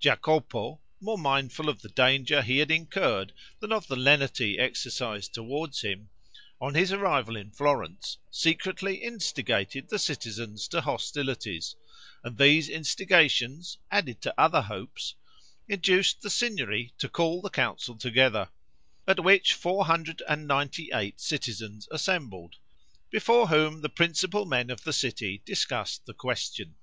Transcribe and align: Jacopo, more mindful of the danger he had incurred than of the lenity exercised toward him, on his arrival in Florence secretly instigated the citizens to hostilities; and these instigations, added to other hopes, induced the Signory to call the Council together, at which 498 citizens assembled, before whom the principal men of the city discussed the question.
Jacopo, 0.00 0.82
more 1.00 1.16
mindful 1.16 1.66
of 1.70 1.80
the 1.80 1.88
danger 1.88 2.42
he 2.42 2.58
had 2.58 2.70
incurred 2.70 3.32
than 3.58 3.72
of 3.72 3.86
the 3.86 3.96
lenity 3.96 4.58
exercised 4.58 5.32
toward 5.32 5.74
him, 5.78 6.10
on 6.60 6.74
his 6.74 6.92
arrival 6.92 7.36
in 7.36 7.50
Florence 7.50 8.18
secretly 8.30 8.96
instigated 8.96 9.88
the 9.88 9.98
citizens 9.98 10.68
to 10.68 10.82
hostilities; 10.82 11.74
and 12.22 12.36
these 12.36 12.68
instigations, 12.68 13.78
added 13.90 14.20
to 14.20 14.34
other 14.38 14.60
hopes, 14.60 15.14
induced 15.68 16.20
the 16.20 16.28
Signory 16.28 16.92
to 16.98 17.08
call 17.08 17.40
the 17.40 17.48
Council 17.48 17.96
together, 17.96 18.50
at 19.06 19.24
which 19.24 19.54
498 19.54 21.18
citizens 21.18 21.88
assembled, 21.90 22.56
before 23.08 23.48
whom 23.48 23.80
the 23.80 23.88
principal 23.88 24.44
men 24.44 24.68
of 24.68 24.84
the 24.84 24.92
city 24.92 25.40
discussed 25.46 26.04
the 26.04 26.12
question. 26.12 26.74